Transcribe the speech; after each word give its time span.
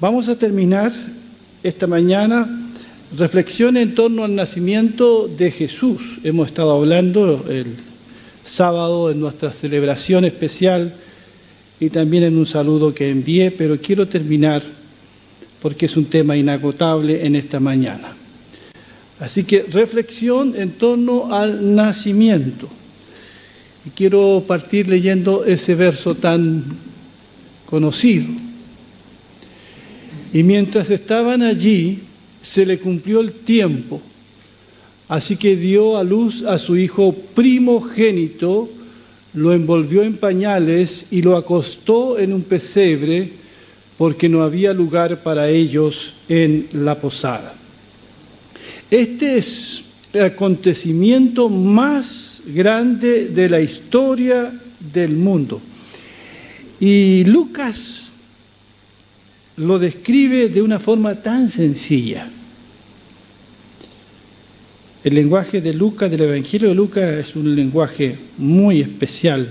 Vamos 0.00 0.28
a 0.28 0.36
terminar 0.36 0.92
esta 1.64 1.88
mañana 1.88 2.48
reflexión 3.16 3.76
en 3.76 3.96
torno 3.96 4.22
al 4.22 4.36
nacimiento 4.36 5.26
de 5.26 5.50
Jesús. 5.50 6.18
Hemos 6.22 6.46
estado 6.46 6.70
hablando 6.70 7.44
el 7.50 7.66
sábado 8.44 9.10
en 9.10 9.18
nuestra 9.18 9.52
celebración 9.52 10.24
especial 10.24 10.94
y 11.80 11.90
también 11.90 12.22
en 12.22 12.38
un 12.38 12.46
saludo 12.46 12.94
que 12.94 13.10
envié, 13.10 13.50
pero 13.50 13.76
quiero 13.80 14.06
terminar 14.06 14.62
porque 15.60 15.86
es 15.86 15.96
un 15.96 16.04
tema 16.04 16.36
inagotable 16.36 17.26
en 17.26 17.34
esta 17.34 17.58
mañana. 17.58 18.12
Así 19.18 19.42
que 19.42 19.62
reflexión 19.62 20.54
en 20.54 20.70
torno 20.70 21.34
al 21.34 21.74
nacimiento. 21.74 22.68
Y 23.84 23.90
quiero 23.90 24.44
partir 24.46 24.88
leyendo 24.88 25.44
ese 25.44 25.74
verso 25.74 26.14
tan 26.14 26.62
conocido. 27.66 28.47
Y 30.32 30.42
mientras 30.42 30.90
estaban 30.90 31.42
allí, 31.42 32.00
se 32.40 32.66
le 32.66 32.78
cumplió 32.78 33.20
el 33.20 33.32
tiempo. 33.32 34.00
Así 35.08 35.36
que 35.36 35.56
dio 35.56 35.96
a 35.96 36.04
luz 36.04 36.42
a 36.42 36.58
su 36.58 36.76
hijo 36.76 37.14
primogénito, 37.34 38.68
lo 39.34 39.52
envolvió 39.52 40.02
en 40.02 40.16
pañales 40.16 41.06
y 41.10 41.22
lo 41.22 41.36
acostó 41.36 42.18
en 42.18 42.32
un 42.32 42.42
pesebre 42.42 43.30
porque 43.96 44.28
no 44.28 44.42
había 44.42 44.72
lugar 44.72 45.22
para 45.22 45.48
ellos 45.48 46.14
en 46.28 46.68
la 46.72 46.94
posada. 46.94 47.54
Este 48.90 49.38
es 49.38 49.84
el 50.12 50.22
acontecimiento 50.22 51.48
más 51.48 52.40
grande 52.46 53.26
de 53.26 53.48
la 53.48 53.60
historia 53.60 54.52
del 54.92 55.12
mundo. 55.12 55.60
Y 56.80 57.24
Lucas 57.24 58.07
lo 59.58 59.78
describe 59.78 60.48
de 60.48 60.62
una 60.62 60.78
forma 60.78 61.14
tan 61.14 61.48
sencilla. 61.48 62.28
El 65.04 65.14
lenguaje 65.14 65.60
de 65.60 65.72
Lucas, 65.74 66.10
del 66.10 66.22
Evangelio 66.22 66.68
de 66.70 66.74
Lucas, 66.74 67.04
es 67.28 67.36
un 67.36 67.54
lenguaje 67.54 68.16
muy 68.38 68.80
especial. 68.80 69.48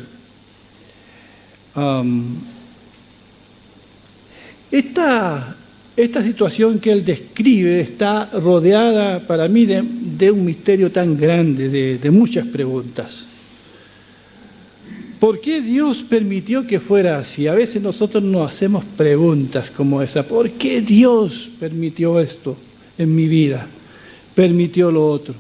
esta, 4.72 5.56
esta, 5.96 6.24
situación 6.24 6.80
que 6.80 6.92
él 6.92 7.06
describe 7.06 7.80
está 7.82 8.26
rodeada 8.34 9.20
para 9.20 9.48
mí 9.48 9.66
de, 9.66 10.32
un 10.32 10.44
misterio 10.44 10.92
tan 10.92 11.18
grande, 11.18 11.70
de, 11.70 11.98
de 11.98 12.12
muchas 12.12 12.48
preguntas. 12.48 13.26
¿Por 15.20 15.42
qué 15.42 15.62
Dios 15.62 16.04
permitió 16.04 16.68
que 16.68 16.80
fuera 16.80 17.18
así? 17.18 17.48
A 17.48 17.56
veces 17.56 17.82
nosotros 17.82 18.24
nos 18.24 18.52
hacemos 18.52 18.86
preguntas 18.86 19.72
como 19.72 20.02
esa. 20.02 20.24
¿Por 20.24 20.52
qué 20.52 20.82
Dios 20.82 21.50
permitió 21.60 22.20
esto 22.20 22.56
en 22.98 23.16
mi 23.16 23.28
vida? 23.28 23.68
Permitió 24.36 24.92
lo 24.92 25.10
otro. 25.10 25.34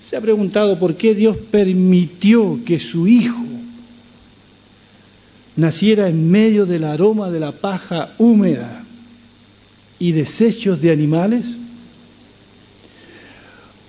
Se 0.00 0.16
ha 0.16 0.20
preguntado 0.20 0.78
por 0.78 0.94
qué 0.94 1.14
Dios 1.14 1.36
permitió 1.50 2.60
que 2.64 2.80
su 2.80 3.06
hijo 3.06 3.44
naciera 5.56 6.08
en 6.08 6.30
medio 6.30 6.64
del 6.64 6.84
aroma 6.84 7.30
de 7.30 7.40
la 7.40 7.52
paja 7.52 8.10
húmeda 8.18 8.84
y 9.98 10.12
desechos 10.12 10.80
de 10.80 10.92
animales. 10.92 11.55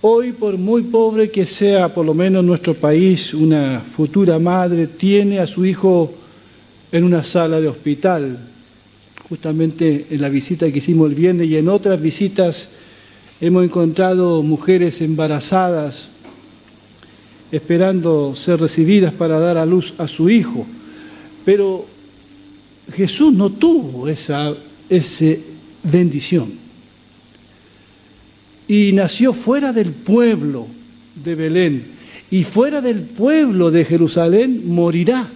Hoy, 0.10 0.32
por 0.32 0.58
muy 0.58 0.84
pobre 0.84 1.30
que 1.30 1.46
sea, 1.46 1.94
por 1.94 2.06
lo 2.06 2.14
menos 2.14 2.42
nuestro 2.42 2.74
país, 2.74 3.34
una 3.34 3.82
futura 3.82 4.40
madre 4.40 4.88
tiene 4.88 5.40
a 5.40 5.48
su 5.48 5.66
hijo 5.66 6.10
en 6.94 7.04
una 7.04 7.26
sala 7.26 7.60
de 7.60 7.68
hospital. 7.68 8.40
Justamente 9.28 10.08
en 10.10 10.22
la 10.22 10.30
visita 10.30 10.72
que 10.72 10.78
hicimos 10.78 11.10
el 11.10 11.16
viernes 11.16 11.48
y 11.48 11.58
en 11.58 11.68
otras 11.68 12.02
visitas 12.02 12.70
hemos 13.42 13.66
encontrado 13.66 14.44
mujeres 14.44 15.02
embarazadas 15.02 16.08
esperando 17.52 18.34
ser 18.34 18.62
recibidas 18.62 19.14
para 19.14 19.42
dar 19.42 19.58
a 19.58 19.66
luz 19.66 19.94
a 19.98 20.08
su 20.08 20.30
hijo. 20.30 20.66
Pero 21.44 21.86
Jesús 22.94 23.34
no 23.34 23.50
tuvo 23.50 24.08
esa, 24.08 24.56
esa 24.88 25.36
bendición 25.84 26.67
y 28.68 28.92
nació 28.94 29.34
fuera 29.34 29.72
del 29.72 29.92
pueblo 29.92 30.68
de 31.24 31.36
Belén 31.36 31.84
y 32.30 32.44
fuera 32.44 32.82
del 32.82 33.02
pueblo 33.02 33.72
de 33.72 33.86
Jerusalén 33.86 34.64
morirá. 34.68 35.28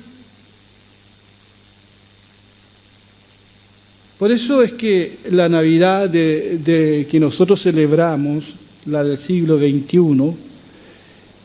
Por 4.20 4.32
eso 4.32 4.62
es 4.62 4.74
que 4.74 5.18
la 5.32 5.50
Navidad 5.50 6.10
de, 6.10 7.08
que 7.10 7.20
nosotros 7.20 7.62
celebramos, 7.62 8.56
la 8.86 9.04
del 9.04 9.18
siglo 9.18 9.58
XXI, 9.58 10.34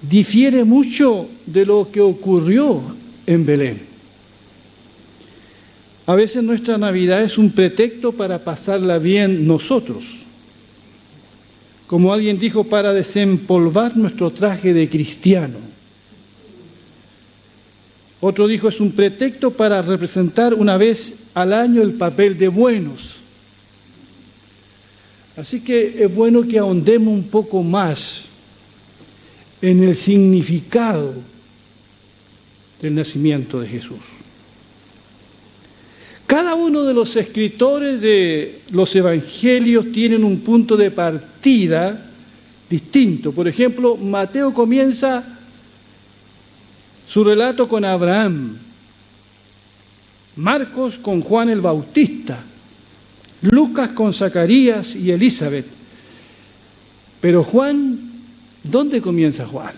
difiere 0.02 0.64
mucho 0.64 1.26
de 1.46 1.64
lo 1.64 1.88
que 1.90 2.00
ocurrió 2.00 2.82
en 3.26 3.46
Belén. 3.46 3.80
A 6.06 6.14
veces 6.14 6.42
nuestra 6.42 6.76
Navidad 6.76 7.22
es 7.22 7.38
un 7.38 7.50
pretexto 7.50 8.12
para 8.12 8.44
pasarla 8.44 8.98
bien 8.98 9.46
nosotros 9.46 10.25
como 11.86 12.12
alguien 12.12 12.38
dijo, 12.38 12.64
para 12.64 12.92
desempolvar 12.92 13.96
nuestro 13.96 14.30
traje 14.30 14.74
de 14.74 14.88
cristiano. 14.88 15.58
Otro 18.20 18.46
dijo, 18.48 18.68
es 18.68 18.80
un 18.80 18.92
pretexto 18.92 19.52
para 19.52 19.82
representar 19.82 20.54
una 20.54 20.76
vez 20.76 21.14
al 21.34 21.52
año 21.52 21.82
el 21.82 21.92
papel 21.92 22.38
de 22.38 22.48
buenos. 22.48 23.16
Así 25.36 25.60
que 25.60 26.02
es 26.04 26.14
bueno 26.14 26.42
que 26.42 26.58
ahondemos 26.58 27.12
un 27.12 27.24
poco 27.28 27.62
más 27.62 28.22
en 29.60 29.84
el 29.84 29.96
significado 29.96 31.14
del 32.80 32.94
nacimiento 32.94 33.60
de 33.60 33.68
Jesús. 33.68 34.15
Cada 36.26 36.56
uno 36.56 36.82
de 36.84 36.92
los 36.92 37.14
escritores 37.14 38.00
de 38.00 38.60
los 38.70 38.94
evangelios 38.96 39.92
tienen 39.92 40.24
un 40.24 40.40
punto 40.40 40.76
de 40.76 40.90
partida 40.90 42.02
distinto. 42.68 43.30
Por 43.30 43.46
ejemplo, 43.46 43.96
Mateo 43.96 44.52
comienza 44.52 45.24
su 47.08 47.22
relato 47.22 47.68
con 47.68 47.84
Abraham, 47.84 48.58
Marcos 50.36 50.96
con 50.96 51.20
Juan 51.20 51.48
el 51.48 51.60
Bautista, 51.60 52.38
Lucas 53.42 53.90
con 53.90 54.12
Zacarías 54.12 54.96
y 54.96 55.12
Elizabeth. 55.12 55.66
Pero 57.20 57.44
Juan, 57.44 57.98
¿dónde 58.64 59.00
comienza 59.00 59.46
Juan? 59.46 59.74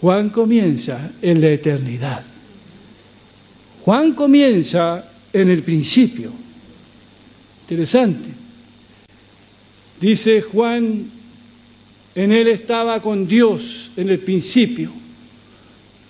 Juan 0.00 0.30
comienza 0.30 1.10
en 1.20 1.40
la 1.40 1.48
eternidad. 1.48 2.37
Juan 3.88 4.12
comienza 4.12 5.02
en 5.32 5.48
el 5.48 5.62
principio. 5.62 6.30
Interesante. 7.62 8.28
Dice 9.98 10.42
Juan, 10.42 11.06
en 12.14 12.32
él 12.32 12.48
estaba 12.48 13.00
con 13.00 13.26
Dios 13.26 13.92
en 13.96 14.10
el 14.10 14.18
principio. 14.18 14.90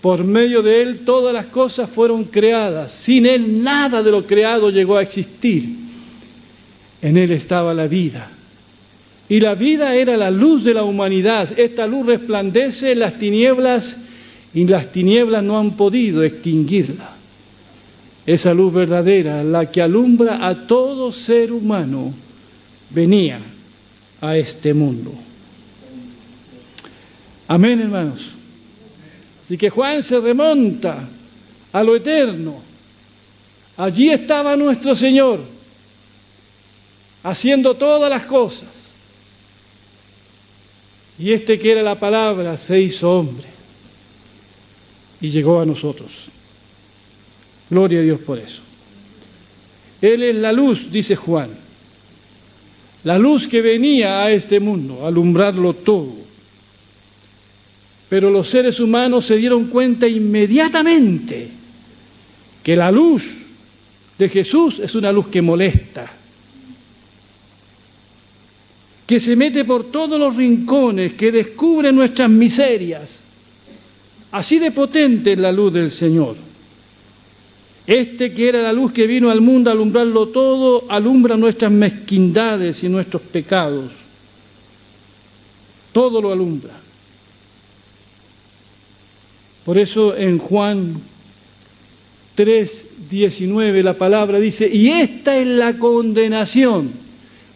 Por 0.01 0.25
medio 0.25 0.61
de 0.61 0.83
él 0.83 1.05
todas 1.05 1.33
las 1.33 1.47
cosas 1.47 1.89
fueron 1.89 2.25
creadas. 2.25 2.91
Sin 2.91 3.27
él 3.27 3.63
nada 3.63 4.03
de 4.03 4.11
lo 4.11 4.27
creado 4.27 4.71
llegó 4.71 4.97
a 4.97 5.03
existir. 5.03 5.69
En 7.01 7.17
él 7.17 7.31
estaba 7.31 7.75
la 7.75 7.87
vida. 7.87 8.29
Y 9.29 9.39
la 9.39 9.55
vida 9.55 9.95
era 9.95 10.17
la 10.17 10.33
luz 10.33 10.65
de 10.65 10.75
la 10.75 10.83
humanidad. 10.83 11.57
Esta 11.57 11.87
luz 11.87 12.07
resplandece 12.07 12.91
en 12.91 12.99
las 12.99 13.21
tinieblas 13.21 13.99
y 14.53 14.67
las 14.67 14.91
tinieblas 14.91 15.45
no 15.45 15.61
han 15.61 15.77
podido 15.77 16.25
extinguirla 16.25 17.18
esa 18.29 18.53
luz 18.53 18.75
verdadera, 18.75 19.43
la 19.43 19.71
que 19.71 19.81
alumbra 19.81 20.47
a 20.47 20.67
todo 20.67 21.11
ser 21.11 21.51
humano, 21.51 22.13
venía 22.91 23.41
a 24.21 24.37
este 24.37 24.75
mundo. 24.75 25.15
Amén, 27.47 27.81
hermanos. 27.81 28.33
Así 29.43 29.57
que 29.57 29.71
Juan 29.71 30.03
se 30.03 30.21
remonta 30.21 31.09
a 31.73 31.83
lo 31.83 31.97
eterno. 31.97 32.61
Allí 33.79 34.11
estaba 34.11 34.57
nuestro 34.57 34.95
Señor, 34.95 35.41
haciendo 37.23 37.73
todas 37.77 38.11
las 38.11 38.27
cosas. 38.27 38.89
Y 41.19 41.33
este 41.33 41.59
que 41.59 41.73
era 41.73 41.83
la 41.83 41.99
palabra 41.99 42.59
se 42.59 42.79
hizo 42.79 43.11
hombre 43.11 43.49
y 45.19 45.31
llegó 45.31 45.63
a 45.63 45.65
nosotros. 45.65 46.29
Gloria 47.71 48.01
a 48.01 48.03
Dios 48.03 48.21
por 48.21 48.39
eso. 48.39 48.63
Él 50.01 50.23
es 50.23 50.37
la 50.37 50.53
luz, 50.53 50.91
dice 50.91 51.17
Juan. 51.17 51.51
La 53.05 53.19
luz 53.19 53.49
que 53.49 53.63
venía 53.63 54.23
a 54.23 54.31
este 54.31 54.61
mundo, 54.61 55.05
a 55.05 55.09
alumbrarlo 55.09 55.73
todo. 55.73 56.15
Pero 58.09 58.31
los 58.31 58.49
seres 58.49 58.81
humanos 58.81 59.27
se 59.27 59.37
dieron 59.37 59.67
cuenta 59.67 60.09
inmediatamente 60.09 61.49
que 62.63 62.75
la 62.75 62.91
luz 62.91 63.47
de 64.19 64.29
Jesús 64.29 64.79
es 64.79 64.95
una 64.95 65.13
luz 65.13 65.29
que 65.29 65.43
molesta, 65.43 66.11
que 69.07 69.21
se 69.21 69.37
mete 69.37 69.65
por 69.65 69.91
todos 69.91 70.19
los 70.19 70.37
rincones, 70.37 71.15
que 71.15 71.33
descubre 71.33 71.93
nuestras 71.93 72.31
miserias. 72.31 73.23
Así 74.33 74.59
de 74.59 74.71
potente 74.71 75.33
es 75.33 75.39
la 75.39 75.53
luz 75.53 75.73
del 75.73 75.91
Señor. 75.91 76.48
Este 77.89 78.35
que 78.35 78.51
era 78.51 78.61
la 78.61 78.75
luz 78.75 78.93
que 78.93 79.07
vino 79.07 79.31
al 79.31 79.41
mundo 79.41 79.71
a 79.71 79.73
alumbrarlo 79.73 80.29
todo, 80.29 80.85
alumbra 80.91 81.39
nuestras 81.39 81.73
mezquindades 81.73 82.85
y 82.85 82.89
nuestros 82.91 83.23
pecados. 83.23 83.93
Todo 85.91 86.21
lo 86.21 86.31
alumbra. 86.31 86.75
Por 89.65 89.79
eso 89.79 90.15
en 90.15 90.37
Juan 90.37 91.01
3, 92.35 92.89
19 93.09 93.83
la 93.83 93.95
palabra 93.95 94.39
dice, 94.39 94.69
y 94.69 94.89
esta 94.89 95.39
es 95.39 95.47
la 95.47 95.79
condenación, 95.79 96.91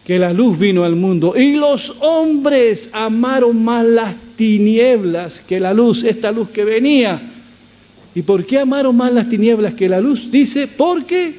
que 0.03 0.17
la 0.17 0.33
luz 0.33 0.57
vino 0.57 0.83
al 0.83 0.95
mundo, 0.95 1.35
y 1.37 1.57
los 1.57 1.97
hombres 1.99 2.89
amaron 2.91 3.63
más 3.63 3.85
las 3.85 4.15
tinieblas 4.35 5.41
que 5.41 5.59
la 5.59 5.75
luz, 5.75 6.03
esta 6.03 6.31
luz 6.31 6.49
que 6.49 6.65
venía 6.65 7.21
¿Y 8.15 8.21
por 8.21 8.45
qué 8.45 8.59
amaron 8.59 8.95
más 8.95 9.11
las 9.11 9.27
tinieblas 9.27 9.73
que 9.73 9.89
la 9.89 9.99
luz? 9.99 10.29
Dice, 10.29 10.67
porque 10.67 11.35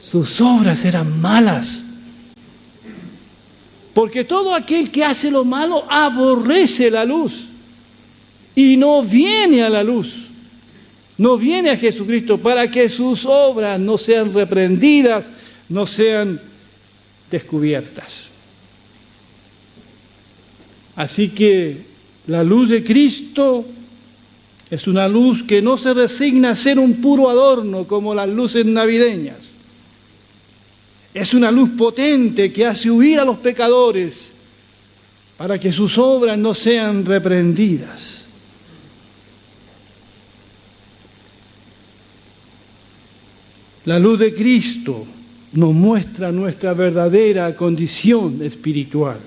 sus 0.00 0.40
obras 0.40 0.84
eran 0.84 1.20
malas. 1.20 1.84
Porque 3.92 4.24
todo 4.24 4.54
aquel 4.54 4.90
que 4.90 5.04
hace 5.04 5.30
lo 5.30 5.44
malo 5.44 5.84
aborrece 5.90 6.90
la 6.90 7.04
luz 7.04 7.48
y 8.54 8.76
no 8.76 9.02
viene 9.02 9.62
a 9.62 9.68
la 9.68 9.82
luz, 9.82 10.28
no 11.18 11.36
viene 11.36 11.70
a 11.70 11.76
Jesucristo 11.76 12.38
para 12.38 12.70
que 12.70 12.88
sus 12.88 13.26
obras 13.26 13.78
no 13.78 13.98
sean 13.98 14.32
reprendidas, 14.32 15.28
no 15.68 15.86
sean 15.86 16.40
descubiertas. 17.30 18.32
Así 20.96 21.28
que 21.28 21.78
la 22.26 22.42
luz 22.42 22.70
de 22.70 22.82
Cristo 22.82 23.66
es 24.72 24.86
una 24.86 25.06
luz 25.06 25.42
que 25.42 25.60
no 25.60 25.76
se 25.76 25.92
resigna 25.92 26.48
a 26.48 26.56
ser 26.56 26.78
un 26.78 26.94
puro 26.94 27.28
adorno 27.28 27.86
como 27.86 28.14
las 28.14 28.26
luces 28.26 28.64
navideñas. 28.64 29.36
Es 31.12 31.34
una 31.34 31.50
luz 31.50 31.68
potente 31.76 32.50
que 32.50 32.64
hace 32.64 32.90
huir 32.90 33.20
a 33.20 33.26
los 33.26 33.36
pecadores 33.36 34.32
para 35.36 35.60
que 35.60 35.70
sus 35.70 35.98
obras 35.98 36.38
no 36.38 36.54
sean 36.54 37.04
reprendidas. 37.04 38.22
La 43.84 43.98
luz 43.98 44.20
de 44.20 44.34
Cristo 44.34 45.04
nos 45.52 45.74
muestra 45.74 46.32
nuestra 46.32 46.72
verdadera 46.72 47.54
condición 47.54 48.40
espiritual. 48.42 49.20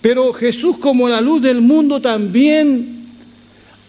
Pero 0.00 0.32
Jesús 0.32 0.78
como 0.78 1.08
la 1.08 1.20
luz 1.20 1.40
del 1.40 1.60
mundo 1.60 2.00
también 2.00 3.01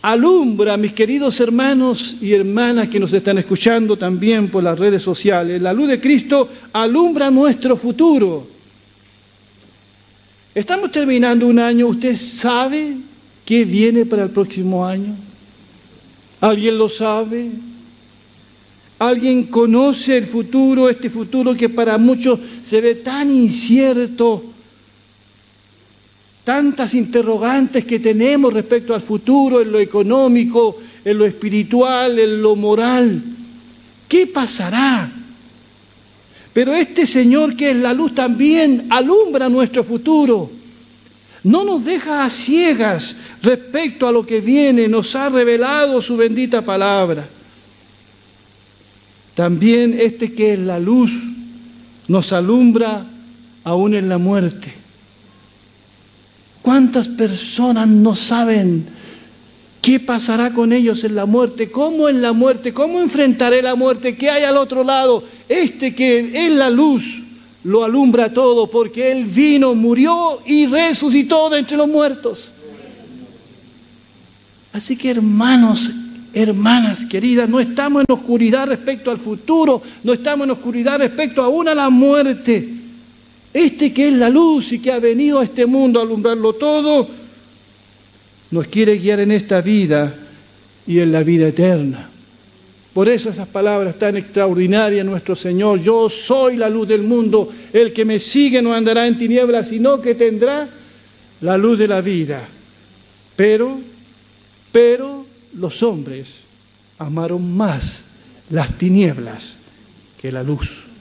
alumbra, 0.04 0.76
mis 0.76 0.92
queridos 0.92 1.40
hermanos 1.40 2.18
y 2.22 2.34
hermanas 2.34 2.90
que 2.90 3.00
nos 3.00 3.14
están 3.14 3.38
escuchando 3.38 3.96
también 3.98 4.50
por 4.50 4.62
las 4.62 4.78
redes 4.78 5.02
sociales, 5.02 5.62
la 5.62 5.72
luz 5.72 5.88
de 5.88 6.00
Cristo 6.00 6.50
alumbra 6.74 7.32
nuestro 7.32 7.78
futuro. 7.78 8.46
Estamos 10.54 10.92
terminando 10.92 11.48
un 11.48 11.58
año, 11.58 11.88
¿usted 11.88 12.18
sabe 12.18 12.98
qué 13.46 13.64
viene 13.64 14.06
para 14.06 14.24
el 14.24 14.30
próximo 14.30 14.86
año? 14.86 15.16
¿Alguien 16.42 16.78
lo 16.78 16.90
sabe? 16.90 17.50
¿Alguien 19.00 19.44
conoce 19.44 20.18
el 20.18 20.26
futuro, 20.26 20.90
este 20.90 21.10
futuro 21.10 21.56
que 21.56 21.70
para 21.70 21.98
muchos 21.98 22.40
se 22.62 22.82
ve 22.82 22.96
tan 22.96 23.32
incierto? 23.32 24.53
Tantas 26.44 26.94
interrogantes 26.94 27.86
que 27.86 28.00
tenemos 28.00 28.54
respecto 28.54 28.94
al 28.94 29.02
futuro, 29.02 29.62
en 29.62 29.72
lo 29.72 29.80
económico, 29.80 30.78
en 31.06 31.18
lo 31.18 31.26
espiritual, 31.26 32.20
en 32.20 32.42
lo 32.42 32.56
moral. 32.56 33.22
¿Qué 34.08 34.28
pasará? 34.28 35.12
Pero 36.54 36.74
este 36.74 37.08
Señor 37.08 37.56
que 37.56 37.72
es 37.72 37.78
la 37.78 37.94
luz 37.94 38.14
también 38.14 38.88
alumbra 38.90 39.50
nuestro 39.50 39.84
futuro. 39.84 40.52
No 41.44 41.64
nos 41.64 41.84
deja 41.84 42.24
a 42.24 42.30
ciegas 42.30 43.16
respecto 43.42 44.08
a 44.08 44.12
lo 44.12 44.26
que 44.26 44.40
viene, 44.40 44.88
nos 44.88 45.16
ha 45.16 45.30
revelado 45.30 46.02
su 46.02 46.16
bendita 46.16 46.62
palabra. 46.62 47.28
También 49.36 50.00
este 50.00 50.32
que 50.34 50.54
es 50.54 50.60
la 50.60 50.80
luz 50.80 51.24
nos 52.08 52.32
alumbra 52.34 53.06
aún 53.64 53.96
en 53.96 54.08
la 54.08 54.18
muerte. 54.18 54.83
¿Cuántas 56.64 57.10
personas 57.10 57.90
no 57.90 58.16
saben 58.16 58.86
qué 59.82 60.00
pasará 60.00 60.54
con 60.54 60.72
ellos 60.72 61.04
en 61.04 61.14
la 61.14 61.26
muerte? 61.26 61.70
¿Cómo 61.70 62.08
en 62.08 62.22
la 62.22 62.32
muerte? 62.32 62.74
¿Cómo 62.74 63.02
enfrentaré 63.02 63.62
la 63.62 63.76
muerte? 63.76 64.16
¿Qué 64.16 64.30
hay 64.30 64.46
al 64.46 64.56
otro 64.56 64.86
lado? 64.86 65.26
Este 65.50 65.94
que 65.94 66.32
es 66.34 66.52
la 66.54 66.70
luz 66.70 67.22
lo 67.66 67.84
alumbra 67.84 68.32
todo 68.32 68.68
porque 68.68 69.12
Él 69.12 69.26
vino, 69.26 69.76
murió 69.76 70.40
y 70.46 70.66
resucitó 70.66 71.50
de 71.50 71.60
entre 71.60 71.76
los 71.76 71.90
muertos. 71.90 72.54
Así 74.72 74.96
que 74.96 75.12
hermanos, 75.12 75.92
hermanas 76.32 77.06
queridas, 77.06 77.50
no 77.50 77.60
estamos 77.60 78.06
en 78.08 78.14
oscuridad 78.14 78.68
respecto 78.68 79.12
al 79.12 79.18
futuro, 79.18 79.82
no 80.02 80.14
estamos 80.14 80.46
en 80.46 80.52
oscuridad 80.52 80.98
respecto 80.98 81.44
aún 81.44 81.68
a 81.68 81.76
la 81.76 81.90
muerte. 81.90 82.83
Este 83.54 83.94
que 83.94 84.08
es 84.08 84.14
la 84.14 84.30
luz 84.30 84.72
y 84.72 84.80
que 84.80 84.92
ha 84.92 85.00
venido 85.00 85.40
a 85.40 85.44
este 85.44 85.66
mundo 85.66 86.00
a 86.00 86.04
alumbrarlo 86.04 86.54
todo, 86.54 87.08
nos 88.52 88.68
quiere 88.68 88.98
guiar 88.98 89.20
en 89.20 89.32
esta 89.32 89.62
vida 89.62 90.14
y 90.88 91.00
en 91.00 91.12
la 91.12 91.24
vida 91.24 91.48
eterna. 91.48 92.10
Por 92.94 93.10
eso 93.10 93.30
esas 93.30 93.48
palabras 93.48 93.98
tan 93.98 94.18
extraordinarias, 94.18 95.06
nuestro 95.06 95.36
Señor, 95.36 95.82
yo 95.82 96.10
soy 96.10 96.58
la 96.58 96.70
luz 96.70 96.88
del 96.88 97.02
mundo, 97.02 97.52
el 97.74 97.92
que 97.92 98.06
me 98.06 98.20
sigue 98.20 98.62
no 98.62 98.74
andará 98.74 99.08
en 99.08 99.18
tinieblas, 99.18 99.70
sino 99.70 100.00
que 100.00 100.14
tendrá 100.14 100.70
la 101.42 101.58
luz 101.58 101.80
de 101.80 101.88
la 101.88 102.02
vida. 102.02 102.48
Pero, 103.36 103.80
pero 104.72 105.26
los 105.56 105.82
hombres 105.82 106.36
amaron 107.00 107.56
más 107.56 108.06
las 108.52 108.78
tinieblas 108.78 109.58
que 110.22 110.32
la 110.32 110.44
luz. 110.44 110.93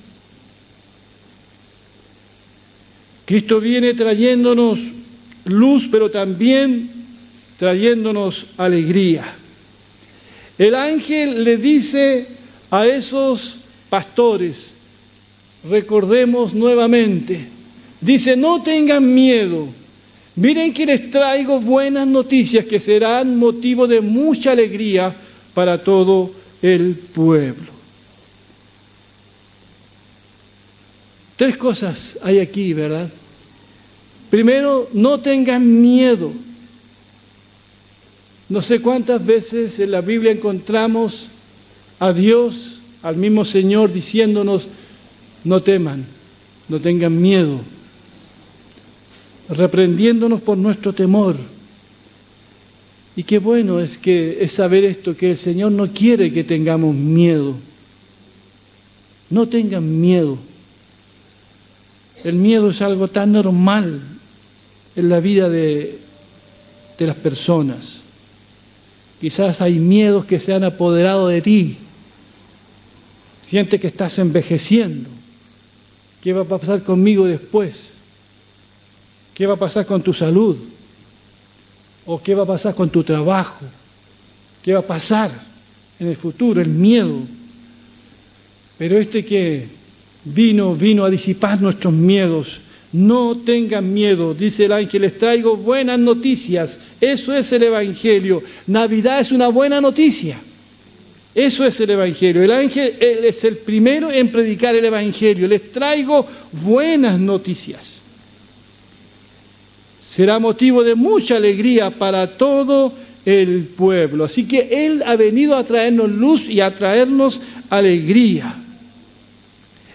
Cristo 3.25 3.61
viene 3.61 3.95
trayéndonos 3.95 4.93
luz, 5.45 5.89
pero 5.91 6.11
también 6.11 6.91
trayéndonos 7.59 8.47
alegría. 8.57 9.25
El 10.59 10.75
ángel 10.75 11.45
le 11.45 11.57
dice 11.57 12.27
a 12.71 12.87
esos 12.87 13.59
pastores, 13.89 14.75
recordemos 15.69 16.55
nuevamente, 16.55 17.47
dice, 18.01 18.37
no 18.37 18.63
tengan 18.63 19.13
miedo, 19.15 19.69
miren 20.37 20.73
que 20.73 20.87
les 20.87 21.11
traigo 21.11 21.61
buenas 21.61 22.07
noticias 22.07 22.65
que 22.65 22.81
serán 22.81 23.37
motivo 23.37 23.87
de 23.87 24.01
mucha 24.01 24.53
alegría 24.53 25.15
para 25.55 25.83
todo 25.83 26.31
el 26.63 26.95
pueblo. 26.95 27.72
Tres 31.43 31.57
cosas 31.57 32.19
hay 32.23 32.39
aquí, 32.39 32.73
¿verdad? 32.73 33.11
Primero, 34.31 34.89
no 34.93 35.19
tengan 35.19 35.83
miedo. 35.83 36.31
No 38.49 38.63
sé 38.63 38.81
cuántas 38.81 39.27
veces 39.27 39.81
en 39.81 39.91
la 39.91 40.03
Biblia 40.03 40.31
encontramos 40.31 41.27
a 41.99 42.13
Dios, 42.13 42.83
al 43.03 43.17
mismo 43.17 43.45
Señor, 43.45 43.93
diciéndonos, 43.93 44.69
no 45.43 45.61
teman, 45.61 46.07
no 46.69 46.79
tengan 46.79 47.21
miedo, 47.21 47.59
reprendiéndonos 49.49 50.41
por 50.43 50.57
nuestro 50.57 50.93
temor. 50.93 51.35
Y 53.17 53.25
qué 53.25 53.41
bueno 53.41 53.81
es 53.81 53.99
que 53.99 54.39
es 54.45 54.53
saber 54.53 54.85
esto, 54.85 55.17
que 55.17 55.33
el 55.33 55.39
Señor 55.39 55.73
no 55.73 55.89
quiere 55.89 56.33
que 56.33 56.45
tengamos 56.45 56.95
miedo. 56.95 57.57
No 59.29 59.49
tengan 59.49 60.01
miedo. 60.01 60.39
El 62.25 62.37
miedo 62.37 62.71
es 62.71 62.83
algo 62.83 63.09
tan 63.09 63.33
normal 63.33 64.01
en 64.95 65.09
la 65.09 65.21
vida 65.21 65.49
de, 65.49 65.99
de 66.99 67.07
las 67.07 67.17
personas. 67.17 68.01
Quizás 69.21 69.61
hay 69.61 69.79
miedos 69.79 70.25
que 70.25 70.41
se 70.41 70.53
han 70.55 70.65
apoderado 70.65 71.29
de 71.29 71.43
ti. 71.43 71.77
Sientes 73.43 73.81
que 73.81 73.89
estás 73.89 74.19
envejeciendo. 74.19 75.09
¿Qué 76.23 76.33
va 76.33 76.43
a 76.43 76.45
pasar 76.45 76.83
conmigo 76.83 77.27
después? 77.27 77.95
¿Qué 79.35 79.47
va 79.47 79.55
a 79.55 79.59
pasar 79.59 79.87
con 79.87 80.03
tu 80.03 80.13
salud? 80.15 80.57
¿O 82.07 82.23
qué 82.23 82.35
va 82.35 82.45
a 82.45 82.47
pasar 82.47 82.75
con 82.75 82.91
tu 82.91 83.03
trabajo? 83.03 83.65
¿Qué 84.63 84.73
va 84.73 84.81
a 84.81 84.87
pasar 84.87 85.33
en 85.99 86.09
el 86.09 86.17
futuro? 86.17 86.61
El 86.61 86.69
miedo. 86.69 87.21
Pero 88.79 88.99
este 88.99 89.25
que 89.25 89.69
vino, 90.25 90.75
vino 90.75 91.05
a 91.05 91.11
disipar 91.11 91.61
nuestros 91.61 91.93
miedos. 91.93 92.61
No 92.93 93.37
tengan 93.37 93.93
miedo, 93.93 94.35
dice 94.35 94.67
el 94.67 94.73
ángel, 94.73 95.03
les 95.03 95.19
traigo 95.19 95.57
buenas 95.57 95.99
noticias. 95.99 96.79
Eso 97.01 97.35
es 97.35 97.51
el 97.53 97.63
Evangelio. 97.63 98.43
Navidad 98.67 99.21
es 99.21 99.33
una 99.33 99.49
buena 99.49 99.81
noticia. 99.81 100.39
Eso 101.35 101.65
es 101.65 101.81
el 101.81 101.91
Evangelio. 101.91 102.43
El 102.43 102.53
ángel 102.53 102.95
es 103.01 103.45
el 103.45 103.57
primero 103.57 104.11
en 104.11 104.29
predicar 104.29 104.75
el 104.75 104.85
Evangelio. 104.85 105.49
Les 105.49 105.73
traigo 105.73 106.27
buenas 106.53 107.19
noticias. 107.19 108.01
Será 110.03 110.39
motivo 110.39 110.85
de 110.85 110.95
mucha 110.95 111.37
alegría 111.37 111.89
para 111.89 112.27
todo 112.27 112.93
el 113.25 113.63
pueblo. 113.63 114.25
Así 114.25 114.47
que 114.47 114.69
Él 114.85 115.03
ha 115.07 115.17
venido 115.17 115.57
a 115.57 115.65
traernos 115.65 116.11
luz 116.11 116.49
y 116.49 116.61
a 116.61 116.75
traernos 116.75 117.41
alegría. 117.71 118.62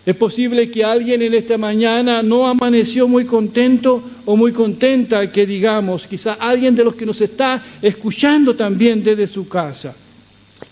Es 0.08 0.16
posible 0.16 0.72
que 0.72 0.86
alguien 0.86 1.22
en 1.22 1.34
esta 1.34 1.58
mañana 1.58 2.24
no 2.24 2.48
amaneció 2.48 3.10
muy 3.10 3.26
contento 3.26 4.02
o 4.24 4.38
muy 4.38 4.54
contenta, 4.54 5.30
que 5.30 5.46
digamos, 5.46 6.08
quizás 6.08 6.38
alguien 6.40 6.74
de 6.78 6.86
los 6.86 6.96
que 6.96 7.06
nos 7.06 7.20
está 7.20 7.62
escuchando 7.82 8.56
también 8.56 9.04
desde 9.04 9.28
su 9.28 9.50
casa. 9.50 9.94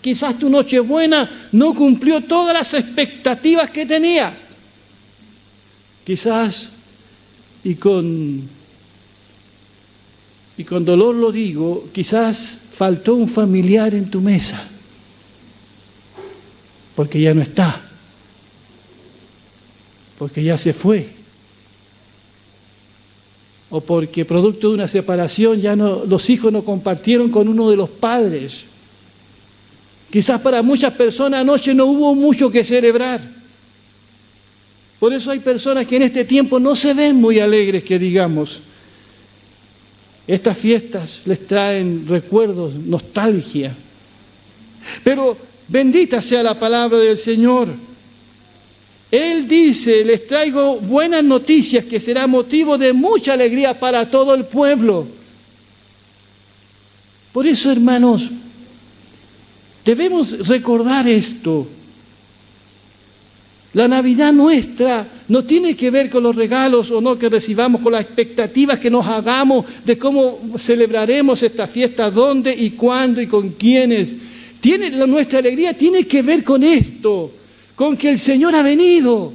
Quizás 0.00 0.38
tu 0.38 0.48
noche 0.48 0.80
buena 0.80 1.48
no 1.52 1.74
cumplió 1.74 2.22
todas 2.22 2.54
las 2.54 2.72
expectativas 2.72 3.68
que 3.68 3.84
tenías. 3.84 4.32
Quizás, 6.02 6.70
y 7.62 7.74
con, 7.74 8.40
y 10.56 10.64
con 10.64 10.82
dolor 10.82 11.14
lo 11.14 11.30
digo, 11.30 11.90
quizás 11.92 12.58
faltó 12.72 13.16
un 13.16 13.28
familiar 13.28 13.94
en 13.94 14.10
tu 14.10 14.22
mesa, 14.22 14.66
porque 16.94 17.20
ya 17.20 17.34
no 17.34 17.42
está, 17.42 17.85
porque 20.18 20.42
ya 20.42 20.56
se 20.56 20.72
fue, 20.72 21.08
o 23.70 23.80
porque 23.80 24.24
producto 24.24 24.68
de 24.68 24.74
una 24.74 24.88
separación 24.88 25.60
ya 25.60 25.76
no, 25.76 26.04
los 26.04 26.30
hijos 26.30 26.52
no 26.52 26.64
compartieron 26.64 27.30
con 27.30 27.48
uno 27.48 27.70
de 27.70 27.76
los 27.76 27.90
padres 27.90 28.64
Quizás 30.10 30.40
para 30.40 30.62
muchas 30.62 30.92
personas 30.94 31.40
anoche 31.40 31.74
no 31.74 31.86
hubo 31.86 32.14
mucho 32.14 32.50
que 32.50 32.64
celebrar. 32.64 33.20
Por 34.98 35.12
eso 35.12 35.30
hay 35.30 35.40
personas 35.40 35.86
que 35.86 35.96
en 35.96 36.02
este 36.02 36.24
tiempo 36.24 36.58
no 36.58 36.74
se 36.74 36.94
ven 36.94 37.16
muy 37.16 37.38
alegres, 37.38 37.84
que 37.84 37.98
digamos. 37.98 38.60
Estas 40.26 40.56
fiestas 40.56 41.20
les 41.26 41.46
traen 41.46 42.06
recuerdos, 42.08 42.74
nostalgia. 42.74 43.74
Pero 45.04 45.36
bendita 45.68 46.22
sea 46.22 46.42
la 46.42 46.58
palabra 46.58 46.98
del 46.98 47.18
Señor. 47.18 47.68
Él 49.10 49.46
dice, 49.46 50.04
les 50.04 50.26
traigo 50.26 50.76
buenas 50.76 51.22
noticias 51.22 51.84
que 51.84 52.00
será 52.00 52.26
motivo 52.26 52.76
de 52.76 52.92
mucha 52.92 53.34
alegría 53.34 53.78
para 53.78 54.10
todo 54.10 54.34
el 54.34 54.44
pueblo. 54.44 55.06
Por 57.32 57.46
eso, 57.46 57.70
hermanos, 57.70 58.30
Debemos 59.86 60.48
recordar 60.48 61.06
esto. 61.06 61.64
La 63.72 63.86
Navidad 63.86 64.32
nuestra 64.32 65.06
no 65.28 65.44
tiene 65.44 65.76
que 65.76 65.92
ver 65.92 66.10
con 66.10 66.24
los 66.24 66.34
regalos 66.34 66.90
o 66.90 67.00
no 67.00 67.16
que 67.16 67.28
recibamos, 67.28 67.80
con 67.80 67.92
las 67.92 68.02
expectativas 68.02 68.80
que 68.80 68.90
nos 68.90 69.06
hagamos 69.06 69.64
de 69.84 69.96
cómo 69.96 70.40
celebraremos 70.58 71.40
esta 71.44 71.68
fiesta, 71.68 72.10
dónde 72.10 72.52
y 72.52 72.70
cuándo 72.70 73.20
y 73.20 73.28
con 73.28 73.50
quiénes. 73.50 74.16
Tiene, 74.60 74.90
nuestra 75.06 75.38
alegría 75.38 75.72
tiene 75.72 76.04
que 76.04 76.20
ver 76.22 76.42
con 76.42 76.64
esto, 76.64 77.30
con 77.76 77.96
que 77.96 78.10
el 78.10 78.18
Señor 78.18 78.54
ha 78.56 78.62
venido. 78.62 79.32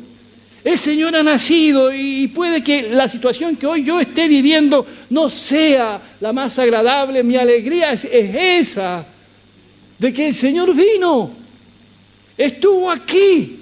El 0.63 0.77
Señor 0.77 1.15
ha 1.15 1.23
nacido 1.23 1.91
y 1.93 2.27
puede 2.27 2.63
que 2.63 2.89
la 2.89 3.07
situación 3.07 3.55
que 3.55 3.65
hoy 3.65 3.83
yo 3.83 3.99
esté 3.99 4.27
viviendo 4.27 4.85
no 5.09 5.29
sea 5.29 6.01
la 6.19 6.33
más 6.33 6.59
agradable. 6.59 7.23
Mi 7.23 7.37
alegría 7.37 7.93
es 7.93 8.05
esa 8.05 9.05
de 9.97 10.11
que 10.11 10.27
el 10.27 10.35
Señor 10.35 10.75
vino, 10.75 11.31
estuvo 12.37 12.91
aquí. 12.91 13.59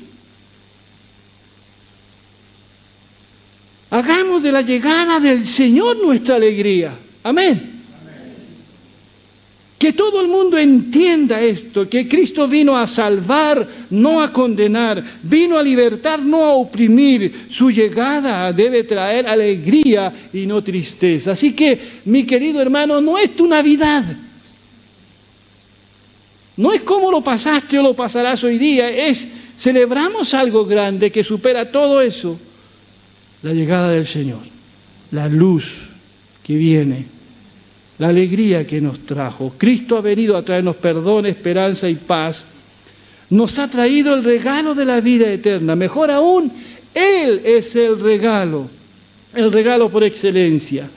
Hagamos 3.91 4.43
de 4.43 4.51
la 4.51 4.62
llegada 4.62 5.19
del 5.19 5.45
Señor 5.45 5.98
nuestra 5.98 6.36
alegría. 6.36 6.93
Amén. 7.24 7.78
Que 9.79 9.93
todo 9.93 10.19
el 10.19 10.27
mundo 10.27 10.57
entienda 10.57 11.41
esto, 11.41 11.88
que 11.88 12.05
Cristo 12.05 12.50
vino 12.50 12.77
a 12.77 12.86
salvar, 12.86 13.65
no 13.89 14.21
a 14.21 14.31
condenar, 14.31 15.01
vino 15.24 15.57
a 15.57 15.63
libertar, 15.63 16.21
no 16.21 16.43
a 16.43 16.53
oprimir. 16.55 17.48
Su 17.50 17.71
llegada 17.71 18.51
debe 18.51 18.83
traer 18.83 19.25
alegría 19.25 20.13
y 20.33 20.45
no 20.45 20.62
tristeza. 20.62 21.31
Así 21.31 21.53
que, 21.53 21.79
mi 22.03 22.25
querido 22.25 22.62
hermano, 22.62 23.00
no 23.00 23.17
es 23.17 23.33
tu 23.38 23.48
Navidad. 23.48 24.03
No 26.57 26.74
es 26.74 26.81
cómo 26.81 27.09
lo 27.09 27.21
pasaste 27.21 27.79
o 27.79 27.81
lo 27.81 27.93
pasarás 27.93 28.43
hoy 28.43 28.57
día, 28.57 28.89
es 28.89 29.29
celebramos 29.57 30.33
algo 30.33 30.65
grande 30.65 31.09
que 31.09 31.24
supera 31.24 31.71
todo 31.71 32.01
eso, 32.01 32.38
la 33.43 33.53
llegada 33.53 33.91
del 33.91 34.05
Señor, 34.05 34.41
la 35.12 35.29
luz 35.29 35.83
que 36.43 36.55
viene, 36.55 37.05
la 38.00 38.08
alegría 38.08 38.65
que 38.65 38.82
nos 38.82 39.06
trajo. 39.06 39.53
Cristo 39.58 39.98
ha 39.98 40.01
venido 40.01 40.36
a 40.36 40.41
traernos 40.41 40.77
perdón, 40.77 41.25
esperanza 41.25 41.88
y 41.89 41.96
paz. 41.96 42.46
Nos 43.29 43.60
ha 43.60 43.70
traído 43.70 44.15
el 44.15 44.24
regalo 44.24 44.74
de 44.74 44.86
la 44.86 45.01
vida 45.01 45.32
eterna. 45.32 45.75
Mejor 45.75 46.10
aún, 46.10 46.51
Él 46.94 47.41
es 47.44 47.75
el 47.75 48.00
regalo, 48.00 48.68
el 49.36 49.51
regalo 49.51 49.89
por 49.89 50.03
excelencia. 50.03 50.89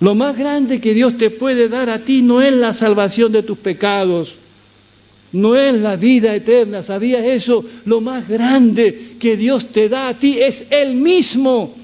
Lo 0.00 0.14
más 0.14 0.36
grande 0.36 0.80
que 0.80 0.94
Dios 0.94 1.16
te 1.16 1.30
puede 1.30 1.68
dar 1.68 1.90
a 1.90 1.98
ti 1.98 2.22
no 2.22 2.42
es 2.42 2.52
la 2.52 2.74
salvación 2.74 3.32
de 3.32 3.42
tus 3.42 3.58
pecados, 3.58 4.36
no 5.32 5.56
es 5.56 5.74
la 5.74 5.96
vida 5.96 6.34
eterna. 6.34 6.82
¿Sabías 6.82 7.24
eso? 7.24 7.64
Lo 7.84 8.00
más 8.00 8.28
grande 8.28 9.16
que 9.20 9.36
Dios 9.36 9.66
te 9.72 9.90
da 9.90 10.08
a 10.08 10.14
ti 10.14 10.40
es 10.40 10.66
Él 10.70 10.94
mismo. 10.94 11.74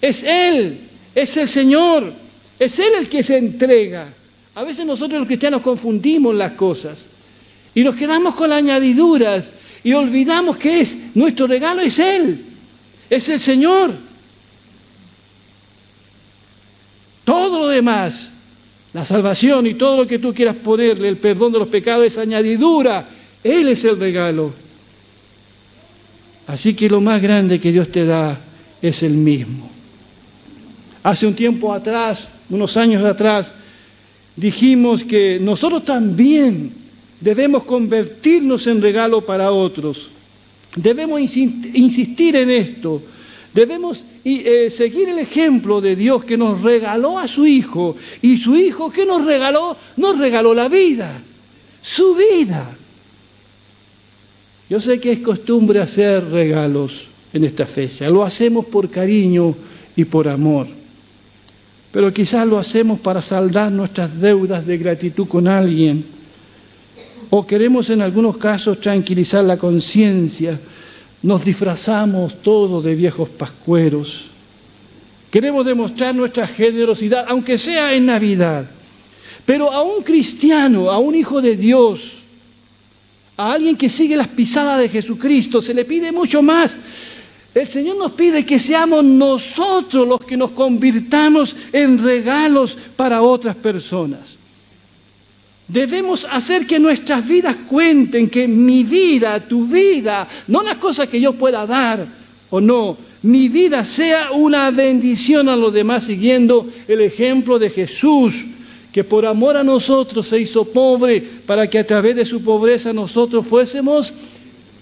Es 0.00 0.22
Él, 0.22 0.78
es 1.14 1.36
el 1.36 1.48
Señor, 1.48 2.25
es 2.58 2.78
Él 2.78 2.92
el 2.98 3.08
que 3.08 3.22
se 3.22 3.38
entrega. 3.38 4.08
A 4.54 4.62
veces 4.62 4.86
nosotros 4.86 5.18
los 5.18 5.26
cristianos 5.26 5.60
confundimos 5.60 6.34
las 6.34 6.52
cosas 6.52 7.06
y 7.74 7.82
nos 7.84 7.94
quedamos 7.94 8.34
con 8.34 8.50
las 8.50 8.58
añadiduras 8.58 9.50
y 9.84 9.92
olvidamos 9.92 10.56
que 10.56 10.80
es 10.80 11.14
nuestro 11.14 11.46
regalo 11.46 11.82
es 11.82 11.98
Él, 11.98 12.44
es 13.10 13.28
el 13.28 13.40
Señor. 13.40 13.94
Todo 17.24 17.58
lo 17.58 17.68
demás 17.68 18.30
la 18.96 19.04
salvación 19.04 19.66
y 19.66 19.74
todo 19.74 19.94
lo 19.94 20.06
que 20.06 20.18
tú 20.18 20.32
quieras 20.32 20.56
ponerle, 20.56 21.08
el 21.08 21.18
perdón 21.18 21.52
de 21.52 21.58
los 21.58 21.68
pecados 21.68 22.06
es 22.06 22.16
añadidura. 22.16 23.06
Él 23.44 23.68
es 23.68 23.84
el 23.84 24.00
regalo. 24.00 24.54
Así 26.46 26.72
que 26.72 26.88
lo 26.88 27.02
más 27.02 27.20
grande 27.20 27.60
que 27.60 27.72
Dios 27.72 27.92
te 27.92 28.06
da 28.06 28.40
es 28.80 29.02
el 29.02 29.12
mismo. 29.12 29.68
Hace 31.02 31.26
un 31.26 31.34
tiempo 31.34 31.74
atrás, 31.74 32.26
unos 32.50 32.76
años 32.76 33.04
atrás, 33.04 33.52
dijimos 34.36 35.04
que 35.04 35.38
nosotros 35.40 35.84
también 35.84 36.72
debemos 37.20 37.64
convertirnos 37.64 38.66
en 38.66 38.82
regalo 38.82 39.20
para 39.20 39.50
otros. 39.50 40.10
Debemos 40.76 41.20
insistir 41.20 42.36
en 42.36 42.50
esto. 42.50 43.02
Debemos 43.54 44.04
eh, 44.22 44.70
seguir 44.70 45.08
el 45.08 45.18
ejemplo 45.18 45.80
de 45.80 45.96
Dios 45.96 46.24
que 46.24 46.36
nos 46.36 46.60
regaló 46.60 47.18
a 47.18 47.26
su 47.26 47.46
Hijo. 47.46 47.96
Y 48.20 48.36
su 48.36 48.54
Hijo 48.54 48.90
que 48.90 49.06
nos 49.06 49.24
regaló, 49.24 49.76
nos 49.96 50.18
regaló 50.18 50.52
la 50.52 50.68
vida, 50.68 51.22
su 51.80 52.14
vida. 52.14 52.70
Yo 54.68 54.80
sé 54.80 55.00
que 55.00 55.12
es 55.12 55.20
costumbre 55.20 55.80
hacer 55.80 56.28
regalos 56.28 57.08
en 57.32 57.44
esta 57.44 57.64
fecha. 57.64 58.10
Lo 58.10 58.24
hacemos 58.24 58.66
por 58.66 58.90
cariño 58.90 59.54
y 59.96 60.04
por 60.04 60.28
amor. 60.28 60.66
Pero 61.96 62.12
quizás 62.12 62.46
lo 62.46 62.58
hacemos 62.58 63.00
para 63.00 63.22
saldar 63.22 63.72
nuestras 63.72 64.20
deudas 64.20 64.66
de 64.66 64.76
gratitud 64.76 65.26
con 65.26 65.48
alguien. 65.48 66.04
O 67.30 67.46
queremos 67.46 67.88
en 67.88 68.02
algunos 68.02 68.36
casos 68.36 68.82
tranquilizar 68.82 69.42
la 69.42 69.56
conciencia 69.56 70.60
nos 71.22 71.42
disfrazamos 71.42 72.42
todos 72.42 72.84
de 72.84 72.94
viejos 72.94 73.30
pascueros. 73.30 74.26
Queremos 75.30 75.64
demostrar 75.64 76.14
nuestra 76.14 76.46
generosidad, 76.46 77.24
aunque 77.30 77.56
sea 77.56 77.94
en 77.94 78.04
Navidad. 78.04 78.68
Pero 79.46 79.72
a 79.72 79.80
un 79.80 80.02
cristiano, 80.02 80.90
a 80.90 80.98
un 80.98 81.14
hijo 81.14 81.40
de 81.40 81.56
Dios, 81.56 82.20
a 83.38 83.52
alguien 83.52 83.74
que 83.74 83.88
sigue 83.88 84.18
las 84.18 84.28
pisadas 84.28 84.80
de 84.80 84.90
Jesucristo, 84.90 85.62
se 85.62 85.72
le 85.72 85.86
pide 85.86 86.12
mucho 86.12 86.42
más. 86.42 86.76
El 87.56 87.66
Señor 87.66 87.96
nos 87.96 88.12
pide 88.12 88.44
que 88.44 88.58
seamos 88.58 89.02
nosotros 89.02 90.06
los 90.06 90.20
que 90.20 90.36
nos 90.36 90.50
convirtamos 90.50 91.56
en 91.72 92.04
regalos 92.04 92.76
para 92.96 93.22
otras 93.22 93.56
personas. 93.56 94.36
Debemos 95.66 96.26
hacer 96.30 96.66
que 96.66 96.78
nuestras 96.78 97.26
vidas 97.26 97.56
cuenten, 97.66 98.28
que 98.28 98.46
mi 98.46 98.84
vida, 98.84 99.40
tu 99.40 99.66
vida, 99.66 100.28
no 100.48 100.62
las 100.62 100.76
cosas 100.76 101.08
que 101.08 101.18
yo 101.18 101.32
pueda 101.32 101.66
dar 101.66 102.06
o 102.50 102.60
no, 102.60 102.98
mi 103.22 103.48
vida 103.48 103.86
sea 103.86 104.32
una 104.32 104.70
bendición 104.70 105.48
a 105.48 105.56
los 105.56 105.72
demás 105.72 106.04
siguiendo 106.04 106.68
el 106.86 107.00
ejemplo 107.00 107.58
de 107.58 107.70
Jesús, 107.70 108.44
que 108.92 109.02
por 109.02 109.24
amor 109.24 109.56
a 109.56 109.64
nosotros 109.64 110.26
se 110.26 110.38
hizo 110.38 110.66
pobre 110.66 111.22
para 111.46 111.70
que 111.70 111.78
a 111.78 111.86
través 111.86 112.16
de 112.16 112.26
su 112.26 112.42
pobreza 112.42 112.92
nosotros 112.92 113.46
fuésemos 113.46 114.12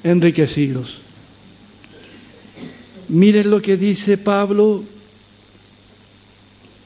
enriquecidos. 0.02 1.03
Miren 3.14 3.48
lo 3.48 3.62
que 3.62 3.76
dice 3.76 4.18
Pablo 4.18 4.82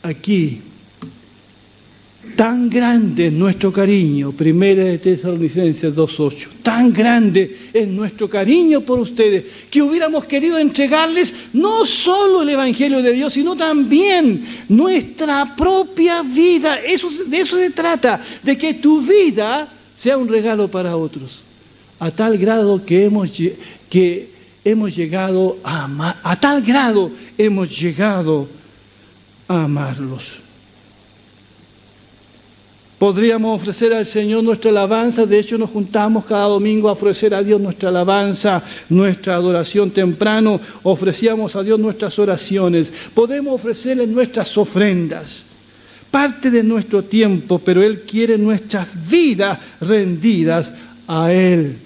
aquí 0.02 0.60
Tan 2.36 2.68
grande 2.68 3.28
es 3.28 3.32
nuestro 3.32 3.72
cariño, 3.72 4.32
primera 4.32 4.84
de 4.84 4.98
Tesalonicenses 4.98 5.94
2.8, 5.94 6.48
tan 6.62 6.92
grande 6.92 7.70
es 7.72 7.88
nuestro 7.88 8.28
cariño 8.28 8.82
por 8.82 9.00
ustedes 9.00 9.44
que 9.70 9.82
hubiéramos 9.82 10.24
querido 10.26 10.58
entregarles 10.58 11.32
no 11.54 11.84
solo 11.84 12.42
el 12.42 12.50
Evangelio 12.50 13.02
de 13.02 13.12
Dios, 13.12 13.32
sino 13.32 13.56
también 13.56 14.44
nuestra 14.68 15.56
propia 15.56 16.22
vida. 16.22 16.78
Eso, 16.80 17.08
de 17.26 17.40
eso 17.40 17.56
se 17.56 17.70
trata, 17.70 18.22
de 18.42 18.56
que 18.56 18.74
tu 18.74 19.00
vida 19.00 19.68
sea 19.94 20.16
un 20.16 20.28
regalo 20.28 20.68
para 20.68 20.96
otros, 20.96 21.42
a 21.98 22.10
tal 22.10 22.38
grado 22.38 22.84
que 22.84 23.04
hemos, 23.04 23.32
que 23.90 24.37
hemos 24.64 24.94
llegado 24.94 25.58
a 25.64 25.84
amar, 25.84 26.16
a 26.22 26.36
tal 26.36 26.62
grado 26.62 27.10
hemos 27.36 27.78
llegado 27.78 28.48
a 29.46 29.64
amarlos. 29.64 30.42
Podríamos 32.98 33.60
ofrecer 33.60 33.92
al 33.94 34.06
Señor 34.06 34.42
nuestra 34.42 34.72
alabanza, 34.72 35.24
de 35.24 35.38
hecho 35.38 35.56
nos 35.56 35.70
juntamos 35.70 36.24
cada 36.24 36.46
domingo 36.46 36.88
a 36.88 36.92
ofrecer 36.92 37.32
a 37.32 37.44
Dios 37.44 37.60
nuestra 37.60 37.90
alabanza, 37.90 38.60
nuestra 38.88 39.36
adoración 39.36 39.92
temprano, 39.92 40.60
ofrecíamos 40.82 41.54
a 41.54 41.62
Dios 41.62 41.78
nuestras 41.78 42.18
oraciones, 42.18 42.92
podemos 43.14 43.54
ofrecerle 43.54 44.04
nuestras 44.08 44.58
ofrendas, 44.58 45.44
parte 46.10 46.50
de 46.50 46.64
nuestro 46.64 47.04
tiempo, 47.04 47.60
pero 47.60 47.84
Él 47.84 48.00
quiere 48.00 48.36
nuestras 48.36 48.88
vidas 49.08 49.60
rendidas 49.80 50.74
a 51.06 51.32
Él. 51.32 51.76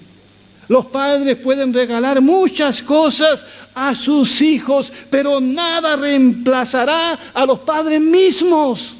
Los 0.67 0.85
padres 0.85 1.37
pueden 1.37 1.73
regalar 1.73 2.21
muchas 2.21 2.81
cosas 2.81 3.43
a 3.75 3.93
sus 3.95 4.41
hijos, 4.41 4.91
pero 5.09 5.41
nada 5.41 5.95
reemplazará 5.95 7.19
a 7.33 7.45
los 7.45 7.59
padres 7.59 7.99
mismos. 7.99 8.97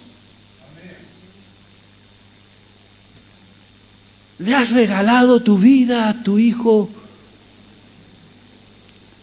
Le 4.39 4.53
has 4.53 4.71
regalado 4.71 5.41
tu 5.41 5.57
vida 5.57 6.09
a 6.09 6.21
tu 6.21 6.37
hijo. 6.37 6.89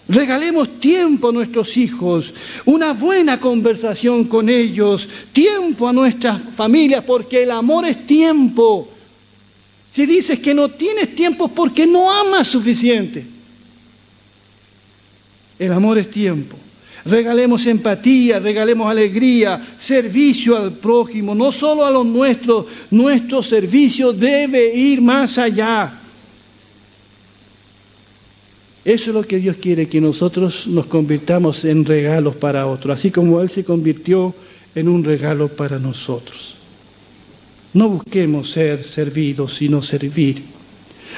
Regalemos 0.08 0.80
tiempo 0.80 1.28
a 1.28 1.32
nuestros 1.32 1.76
hijos, 1.76 2.34
una 2.64 2.94
buena 2.94 3.38
conversación 3.38 4.24
con 4.24 4.48
ellos, 4.48 5.08
tiempo 5.32 5.86
a 5.86 5.92
nuestras 5.92 6.40
familias, 6.40 7.04
porque 7.04 7.44
el 7.44 7.52
amor 7.52 7.84
es 7.84 8.06
tiempo. 8.06 8.88
Si 9.90 10.06
dices 10.06 10.38
que 10.38 10.54
no 10.54 10.68
tienes 10.68 11.14
tiempo 11.16 11.48
porque 11.48 11.86
no 11.86 12.10
amas 12.12 12.46
suficiente. 12.46 13.26
El 15.58 15.72
amor 15.72 15.98
es 15.98 16.10
tiempo. 16.10 16.56
Regalemos 17.04 17.66
empatía, 17.66 18.38
regalemos 18.38 18.90
alegría, 18.90 19.60
servicio 19.76 20.56
al 20.56 20.72
prójimo, 20.72 21.34
no 21.34 21.50
solo 21.50 21.84
a 21.84 21.90
los 21.90 22.06
nuestros. 22.06 22.66
Nuestro 22.90 23.42
servicio 23.42 24.12
debe 24.12 24.74
ir 24.74 25.00
más 25.00 25.38
allá. 25.38 25.92
Eso 28.84 29.10
es 29.10 29.14
lo 29.14 29.22
que 29.22 29.38
Dios 29.38 29.56
quiere, 29.56 29.88
que 29.88 30.00
nosotros 30.00 30.66
nos 30.66 30.86
convirtamos 30.86 31.64
en 31.64 31.84
regalos 31.84 32.36
para 32.36 32.66
otros, 32.66 32.98
así 32.98 33.10
como 33.10 33.40
Él 33.40 33.50
se 33.50 33.64
convirtió 33.64 34.34
en 34.74 34.88
un 34.88 35.04
regalo 35.04 35.48
para 35.48 35.78
nosotros. 35.78 36.59
No 37.72 37.88
busquemos 37.88 38.50
ser 38.50 38.84
servidos, 38.84 39.54
sino 39.54 39.82
servir. 39.82 40.42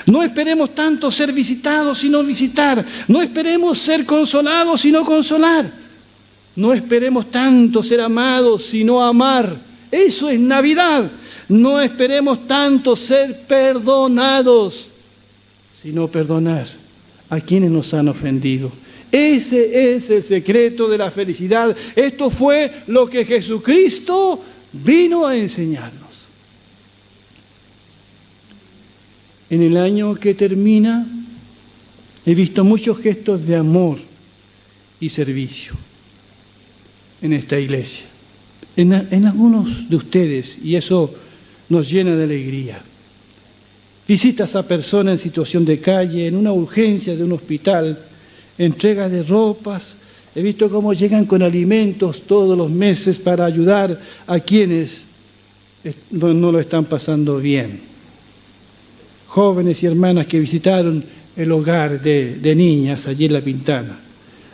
No 0.06 0.22
esperemos 0.22 0.74
tanto 0.74 1.10
ser 1.10 1.32
visitados, 1.32 1.98
sino 1.98 2.22
visitar. 2.22 2.84
No 3.08 3.22
esperemos 3.22 3.78
ser 3.78 4.04
consolados, 4.04 4.80
sino 4.80 5.04
consolar. 5.04 5.70
No 6.56 6.72
esperemos 6.74 7.30
tanto 7.30 7.82
ser 7.82 8.00
amados, 8.00 8.64
sino 8.64 9.02
amar. 9.02 9.56
Eso 9.90 10.28
es 10.28 10.38
Navidad. 10.38 11.10
No 11.48 11.80
esperemos 11.80 12.46
tanto 12.46 12.96
ser 12.96 13.42
perdonados, 13.46 14.90
sino 15.74 16.08
perdonar 16.08 16.66
a 17.28 17.40
quienes 17.40 17.70
nos 17.70 17.92
han 17.94 18.08
ofendido. 18.08 18.70
Ese 19.10 19.94
es 19.94 20.08
el 20.08 20.22
secreto 20.22 20.88
de 20.88 20.98
la 20.98 21.10
felicidad. 21.10 21.76
Esto 21.94 22.30
fue 22.30 22.72
lo 22.86 23.06
que 23.06 23.24
Jesucristo 23.24 24.42
vino 24.72 25.26
a 25.26 25.36
enseñarnos. 25.36 26.01
En 29.52 29.60
el 29.60 29.76
año 29.76 30.14
que 30.14 30.32
termina 30.32 31.06
he 32.24 32.34
visto 32.34 32.64
muchos 32.64 32.98
gestos 33.00 33.46
de 33.46 33.54
amor 33.54 33.98
y 34.98 35.10
servicio 35.10 35.74
en 37.20 37.34
esta 37.34 37.60
iglesia, 37.60 38.06
en, 38.76 38.94
algunos 39.26 39.90
de 39.90 39.96
ustedes, 39.96 40.56
y 40.64 40.74
eso 40.74 41.12
nos 41.68 41.90
llena 41.90 42.16
de 42.16 42.24
alegría. 42.24 42.80
Visitas 44.08 44.56
a 44.56 44.66
personas 44.66 45.12
en 45.12 45.18
situación 45.18 45.66
de 45.66 45.80
calle, 45.80 46.28
en 46.28 46.36
una 46.36 46.54
urgencia 46.54 47.14
de 47.14 47.22
un 47.22 47.32
hospital, 47.32 47.98
entrega 48.56 49.10
de 49.10 49.22
ropas. 49.22 49.92
He 50.34 50.40
visto 50.40 50.70
cómo 50.70 50.94
llegan 50.94 51.26
con 51.26 51.42
alimentos 51.42 52.22
todos 52.22 52.56
los 52.56 52.70
meses 52.70 53.18
para 53.18 53.44
ayudar 53.44 54.00
a 54.26 54.40
quienes 54.40 55.04
no 56.10 56.50
lo 56.50 56.58
están 56.58 56.86
pasando 56.86 57.36
bien 57.36 57.91
jóvenes 59.32 59.82
y 59.82 59.86
hermanas 59.86 60.26
que 60.26 60.38
visitaron 60.38 61.02
el 61.36 61.52
hogar 61.52 62.02
de, 62.02 62.54
niñas 62.54 63.06
allí 63.06 63.24
en 63.24 63.32
La 63.32 63.40
Pintana. 63.40 63.98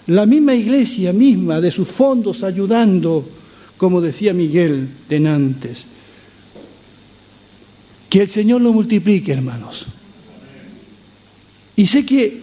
La 0.07 0.25
misma 0.25 0.55
iglesia 0.55 1.13
misma 1.13 1.61
de 1.61 1.73
sus 1.73 1.89
fondos 1.89 2.45
ayudando, 2.45 3.29
como 3.77 4.01
decía 4.01 4.33
Miguel 4.33 4.89
de 5.09 5.19
Nantes. 5.19 5.85
Que 8.09 8.23
el 8.23 8.29
Señor 8.29 8.61
lo 8.61 8.73
multiplique, 8.73 9.33
hermanos. 9.33 9.87
Y 11.75 11.85
sé 11.85 12.07
que 12.07 12.41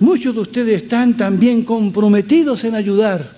muchos 0.00 0.34
de 0.34 0.40
ustedes 0.40 0.84
están 0.84 1.18
también 1.18 1.64
comprometidos 1.64 2.64
en 2.64 2.76
ayudar. 2.76 3.30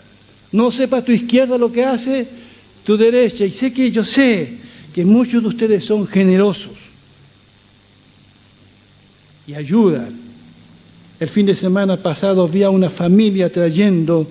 No 0.53 0.71
sepa 0.71 1.05
tu 1.05 1.11
izquierda 1.11 1.59
lo 1.59 1.73
que 1.73 1.85
hace 1.85 2.29
tu 2.85 2.97
derecha. 2.97 3.45
Y 3.45 3.51
sé 3.51 3.73
que 3.73 3.91
yo 3.91 4.05
sé 4.05 4.57
que 4.95 5.05
muchos 5.05 5.43
de 5.43 5.49
ustedes 5.49 5.85
son 5.85 6.07
generosos 6.07 6.86
y 9.47 9.55
ayudan. 9.55 10.09
El 11.19 11.29
fin 11.29 11.47
de 11.47 11.55
semana 11.55 11.97
pasado 11.97 12.47
vi 12.49 12.63
a 12.63 12.71
una 12.71 12.91
familia 12.91 13.51
trayendo 13.51 14.27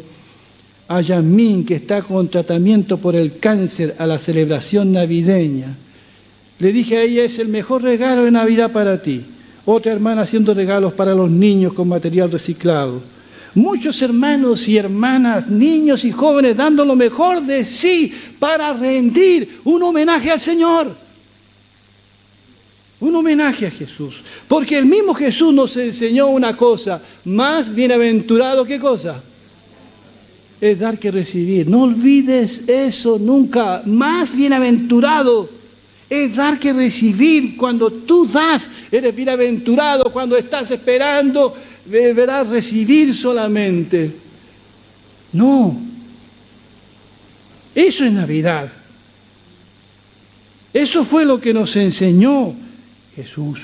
a 0.88 1.02
Yamín, 1.02 1.66
que 1.66 1.76
está 1.76 2.02
con 2.02 2.28
tratamiento 2.28 2.98
por 2.98 3.16
el 3.16 3.40
cáncer, 3.40 3.96
a 3.98 4.06
la 4.06 4.20
celebración 4.20 4.92
navideña. 4.92 5.76
Le 6.60 6.72
dije 6.72 6.98
a 6.98 7.02
ella, 7.02 7.24
es 7.24 7.40
el 7.40 7.48
mejor 7.48 7.82
regalo 7.82 8.24
de 8.24 8.32
Navidad 8.32 8.72
para 8.72 9.02
ti. 9.02 9.26
Otra 9.66 9.94
hermana 9.94 10.22
haciendo 10.22 10.54
regalos 10.54 10.94
para 10.94 11.16
los 11.16 11.30
niños 11.30 11.74
con 11.74 11.88
material 11.88 12.32
reciclado. 12.32 13.02
Muchos 13.56 14.02
hermanos 14.02 14.68
y 14.68 14.78
hermanas, 14.78 15.50
niños 15.50 16.06
y 16.06 16.12
jóvenes 16.12 16.58
dando 16.58 16.86
lo 16.86 16.96
mejor 16.96 17.42
de 17.42 17.66
sí 17.66 18.14
para 18.38 18.74
rendir 18.74 19.62
un 19.64 19.82
homenaje 19.82 20.30
al 20.30 20.40
Señor. 20.40 21.05
Un 23.00 23.16
homenaje 23.16 23.68
a 23.68 23.72
Jesús. 23.72 24.22
Porque 24.48 24.78
el 24.78 24.86
mismo 24.86 25.14
Jesús 25.14 25.54
nos 25.54 25.76
enseñó 25.78 26.28
una 26.28 26.56
cosa, 26.56 27.02
más 27.26 27.74
bienaventurado 27.74 28.66
que 28.66 28.80
cosa. 28.80 29.22
Es 30.62 30.80
dar 30.80 30.98
que 30.98 31.12
recibir. 31.12 31.68
No 31.68 31.84
olvides 31.84 32.70
eso 32.70 33.20
nunca. 33.20 33.84
Más 33.86 34.36
bienaventurado 34.36 35.50
es 36.10 36.36
dar 36.36 36.58
que 36.58 36.72
recibir. 36.72 37.58
Cuando 37.58 37.92
tú 37.92 38.26
das, 38.28 38.70
eres 38.90 39.14
bienaventurado. 39.14 40.06
Cuando 40.14 40.38
estás 40.38 40.72
esperando, 40.72 41.54
deberás 41.86 42.48
recibir 42.48 43.14
solamente. 43.14 44.12
No. 45.34 45.78
Eso 47.76 48.06
es 48.06 48.12
Navidad. 48.14 48.72
Eso 50.74 51.04
fue 51.04 51.26
lo 51.26 51.42
que 51.42 51.54
nos 51.54 51.76
enseñó 51.76 52.56
Jesús. 53.16 53.62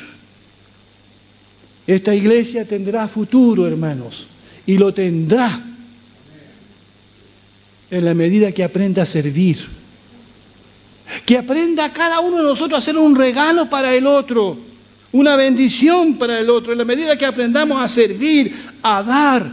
Esta 1.85 2.15
iglesia 2.15 2.65
tendrá 2.65 3.07
futuro, 3.07 3.67
hermanos, 3.67 4.27
y 4.65 4.77
lo 4.77 4.93
tendrá 4.93 5.61
en 7.89 8.05
la 8.05 8.13
medida 8.13 8.51
que 8.51 8.63
aprenda 8.63 9.03
a 9.03 9.05
servir, 9.05 9.57
Que 11.25 11.37
aprenda 11.37 11.91
cada 11.91 12.21
uno 12.21 12.37
de 12.37 12.43
nosotros 12.43 12.75
a 12.75 12.79
hacer 12.79 12.97
un 12.97 13.15
regalo 13.15 13.69
para 13.69 13.93
el 13.93 14.07
otro, 14.07 14.57
una 15.11 15.35
bendición 15.35 16.13
para 16.13 16.39
el 16.39 16.49
otro, 16.49 16.71
en 16.71 16.77
la 16.77 16.85
medida 16.85 17.17
que 17.17 17.25
aprendamos 17.25 17.83
a 17.83 17.89
servir, 17.89 18.55
a 18.81 19.03
dar. 19.03 19.51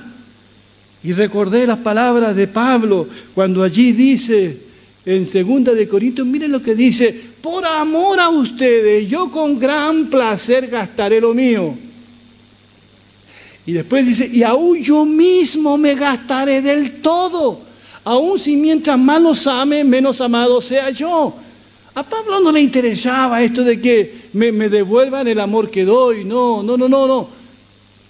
Y 1.02 1.12
recordé 1.12 1.66
las 1.66 1.78
palabras 1.78 2.36
de 2.36 2.46
Pablo 2.46 3.08
cuando 3.34 3.64
allí 3.64 3.92
dice 3.92 4.60
en 5.04 5.26
segunda 5.26 5.74
de 5.74 5.88
Corintios, 5.88 6.26
miren 6.26 6.52
lo 6.52 6.62
que 6.62 6.76
dice, 6.76 7.27
por 7.42 7.64
amor 7.64 8.18
a 8.18 8.30
ustedes, 8.30 9.08
yo 9.08 9.30
con 9.30 9.58
gran 9.58 10.06
placer 10.06 10.66
gastaré 10.68 11.20
lo 11.20 11.34
mío. 11.34 11.76
Y 13.66 13.72
después 13.72 14.06
dice, 14.06 14.28
y 14.32 14.42
aún 14.42 14.82
yo 14.82 15.04
mismo 15.04 15.76
me 15.76 15.94
gastaré 15.94 16.62
del 16.62 17.02
todo, 17.02 17.60
aún 18.04 18.38
si 18.38 18.56
mientras 18.56 18.98
más 18.98 19.20
los 19.20 19.46
ame, 19.46 19.84
menos 19.84 20.20
amado 20.20 20.60
sea 20.60 20.90
yo. 20.90 21.34
A 21.94 22.02
Pablo 22.02 22.40
no 22.40 22.52
le 22.52 22.60
interesaba 22.60 23.42
esto 23.42 23.64
de 23.64 23.80
que 23.80 24.28
me, 24.32 24.52
me 24.52 24.68
devuelvan 24.68 25.28
el 25.28 25.40
amor 25.40 25.70
que 25.70 25.84
doy, 25.84 26.24
no, 26.24 26.62
no, 26.62 26.76
no, 26.76 26.88
no, 26.88 27.06
no. 27.06 27.37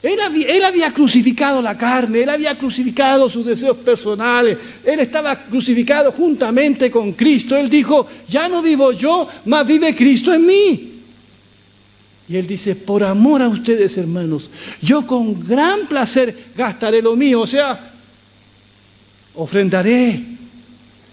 Él 0.00 0.64
había, 0.64 0.92
crucificado 0.92 1.60
la 1.60 1.76
carne, 1.76 2.22
él 2.22 2.28
había 2.28 2.56
crucificado 2.56 3.28
sus 3.28 3.44
deseos 3.44 3.76
personales, 3.78 4.56
él 4.84 5.00
estaba 5.00 5.34
crucificado 5.34 6.12
juntamente 6.12 6.88
con 6.88 7.12
Cristo. 7.12 7.56
Él 7.56 7.68
dijo, 7.68 8.06
ya 8.28 8.48
no 8.48 8.62
vivo 8.62 8.92
yo, 8.92 9.28
mas 9.46 9.66
vive 9.66 9.94
Cristo 9.96 10.32
en 10.32 10.46
mí. 10.46 10.92
Y 12.28 12.36
él 12.36 12.46
dice, 12.46 12.76
por 12.76 13.02
amor 13.02 13.42
a 13.42 13.48
ustedes 13.48 13.96
hermanos, 13.96 14.50
yo 14.80 15.04
con 15.04 15.40
gran 15.44 15.88
placer 15.88 16.36
gastaré 16.54 17.02
lo 17.02 17.16
mío, 17.16 17.40
o 17.40 17.46
sea, 17.46 17.92
ofrendaré, 19.34 20.22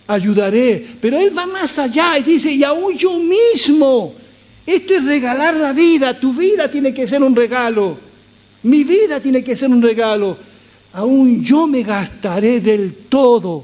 ayudaré, 0.06 0.86
pero 1.02 1.17
él 1.17 1.36
va 1.36 1.48
más 1.48 1.80
allá 1.80 2.19
y 2.19 2.24
dice, 2.24 2.52
y 2.52 2.63
aún 2.63 2.95
yo 2.95 3.17
mismo, 3.17 4.13
esto 4.65 4.93
es 4.93 5.06
regalar 5.06 5.56
la 5.56 5.74
vida, 5.74 6.19
tu 6.19 6.34
vida 6.34 6.69
tiene 6.69 6.93
que 6.93 7.08
ser 7.08 7.24
un 7.24 7.36
regalo. 7.36 7.98
Mi 8.65 8.84
vida 8.84 9.19
tiene 9.19 9.43
que 9.43 9.56
ser 9.56 9.69
un 9.69 9.82
regalo. 9.82 10.36
Aún 10.93 11.43
yo 11.43 11.67
me 11.67 11.84
gastaré 11.84 12.62
del 12.62 12.95
todo. 12.95 13.63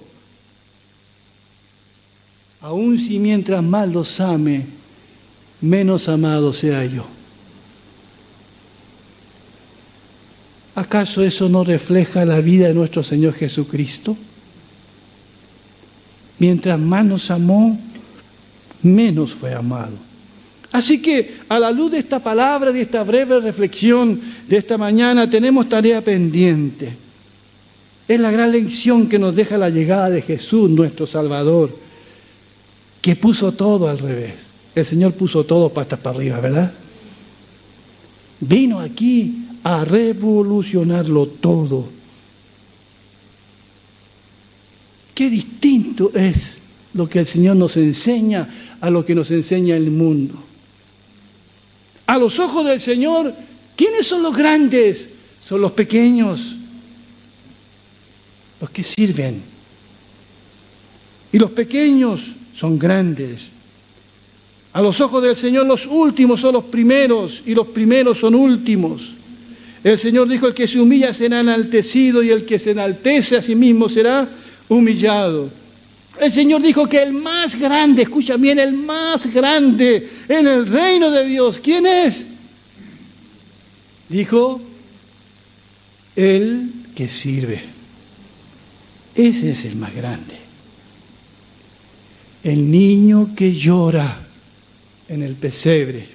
Aún 2.62 3.00
si 3.00 3.18
mientras 3.18 3.64
más 3.64 3.92
los 3.92 4.20
ame, 4.20 4.64
menos 5.60 6.08
amado 6.08 6.54
sea 6.54 6.86
yo. 6.86 7.04
¿Acaso 10.76 11.24
eso 11.24 11.50
no 11.50 11.64
refleja 11.64 12.24
la 12.24 12.40
vida 12.40 12.68
de 12.68 12.76
nuestro 12.76 13.02
Señor 13.02 13.34
Jesucristo? 13.34 14.16
Mientras 16.38 16.80
más 16.80 17.06
nos 17.06 17.32
amó, 17.32 17.80
menos 18.84 19.34
fue 19.34 19.56
amado. 19.56 20.11
Así 20.72 21.02
que 21.02 21.38
a 21.50 21.60
la 21.60 21.72
luz 21.72 21.92
de 21.92 22.00
esta 22.00 22.24
palabra, 22.24 22.72
de 22.72 22.82
esta 22.82 23.04
breve 23.04 23.40
reflexión 23.42 24.20
de 24.48 24.58
esta 24.58 24.78
mañana, 24.78 25.30
tenemos 25.30 25.68
tarea 25.68 26.02
pendiente. 26.02 26.94
Es 28.08 28.20
la 28.20 28.32
gran 28.32 28.52
lección 28.52 29.10
que 29.10 29.20
nos 29.20 29.36
deja 29.36 29.58
la 29.58 29.70
llegada 29.70 30.10
de 30.10 30.22
Jesús, 30.22 30.70
nuestro 30.70 31.08
Salvador, 31.08 31.78
que 33.02 33.16
puso 33.16 33.52
todo 33.52 33.90
al 33.90 34.00
revés. 34.00 34.34
El 34.74 34.86
Señor 34.86 35.14
puso 35.14 35.44
todo 35.44 35.70
patas 35.70 36.00
para 36.00 36.18
arriba, 36.18 36.40
¿verdad? 36.40 36.72
Vino 38.40 38.80
aquí 38.80 39.46
a 39.64 39.84
revolucionarlo 39.84 41.28
todo. 41.28 41.88
Qué 45.14 45.30
distinto 45.30 46.12
es 46.14 46.58
lo 46.94 47.10
que 47.10 47.20
el 47.20 47.28
Señor 47.28 47.58
nos 47.58 47.76
enseña 47.76 48.50
a 48.80 48.90
lo 48.90 49.06
que 49.06 49.16
nos 49.16 49.32
enseña 49.32 49.76
el 49.76 49.92
mundo. 49.92 50.51
A 52.12 52.18
los 52.18 52.40
ojos 52.40 52.66
del 52.66 52.82
Señor, 52.82 53.34
¿quiénes 53.78 54.06
son 54.06 54.22
los 54.22 54.36
grandes? 54.36 55.12
Son 55.42 55.62
los 55.62 55.72
pequeños, 55.72 56.58
los 58.60 58.70
que 58.70 58.84
sirven. 58.84 59.42
Y 61.32 61.40
los 61.40 61.52
pequeños 61.52 62.34
son 62.54 62.78
grandes. 62.78 63.44
A 64.74 64.82
los 64.82 65.00
ojos 65.00 65.24
del 65.24 65.38
Señor 65.38 65.66
los 65.66 65.88
últimos 65.88 66.42
son 66.42 66.56
los 66.56 66.66
primeros 66.66 67.44
y 67.46 67.56
los 67.56 67.68
primeros 67.68 68.20
son 68.20 68.36
últimos. 68.36 69.14
El 69.82 69.98
Señor 69.98 70.28
dijo, 70.28 70.48
el 70.48 70.54
que 70.54 70.68
se 70.68 70.82
humilla 70.82 71.14
será 71.14 71.40
enaltecido 71.40 72.22
y 72.22 72.30
el 72.32 72.44
que 72.44 72.60
se 72.60 72.72
enaltece 72.72 73.38
a 73.38 73.42
sí 73.42 73.56
mismo 73.56 73.88
será 73.88 74.28
humillado. 74.68 75.50
El 76.22 76.32
Señor 76.32 76.62
dijo 76.62 76.88
que 76.88 77.02
el 77.02 77.14
más 77.14 77.56
grande, 77.56 78.04
escucha 78.04 78.38
bien, 78.38 78.60
el 78.60 78.74
más 78.74 79.26
grande 79.34 80.08
en 80.30 80.46
el 80.46 80.68
reino 80.68 81.10
de 81.10 81.26
Dios, 81.26 81.60
¿quién 81.60 81.88
es? 81.88 82.28
Dijo, 84.08 84.62
el 86.16 86.72
que 86.94 87.10
sirve. 87.10 87.64
Ese 89.16 89.50
es 89.50 89.66
el 89.66 89.76
más 89.78 89.96
grande. 89.96 90.38
El 92.44 92.70
niño 92.70 93.32
que 93.36 93.52
llora 93.56 94.22
en 95.08 95.24
el 95.24 95.34
pesebre, 95.34 96.08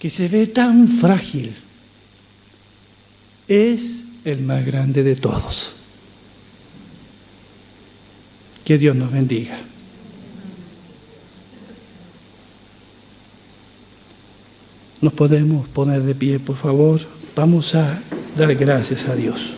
que 0.00 0.10
se 0.10 0.26
ve 0.26 0.48
tan 0.48 0.88
frágil, 0.88 1.54
es 3.46 4.02
el 4.24 4.42
más 4.42 4.66
grande 4.66 5.04
de 5.04 5.14
todos. 5.14 5.77
Que 8.68 8.76
Dios 8.76 8.94
nos 8.94 9.10
bendiga. 9.10 9.56
Nos 15.00 15.14
podemos 15.14 15.66
poner 15.68 16.02
de 16.02 16.14
pie, 16.14 16.38
por 16.38 16.54
favor. 16.54 17.00
Vamos 17.34 17.74
a 17.74 17.98
dar 18.36 18.54
gracias 18.56 19.08
a 19.08 19.16
Dios. 19.16 19.57